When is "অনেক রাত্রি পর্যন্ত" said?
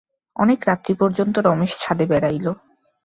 0.35-1.35